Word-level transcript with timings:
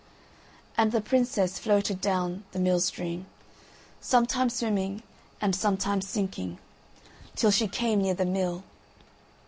And 0.79 0.91
the 0.91 0.99
princess 0.99 1.59
floated 1.59 2.01
down 2.01 2.43
the 2.53 2.59
mill 2.59 2.79
stream, 2.79 3.27
sometimes 3.99 4.55
swimming 4.55 5.03
and 5.39 5.55
sometimes 5.55 6.09
sinking, 6.09 6.57
till 7.35 7.51
she 7.51 7.67
came 7.67 8.01
near 8.01 8.15
the 8.15 8.25
mill. 8.25 8.63